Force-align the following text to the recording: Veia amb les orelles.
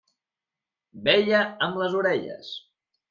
Veia 1.09 1.43
amb 1.67 1.79
les 1.83 1.99
orelles. 2.01 2.51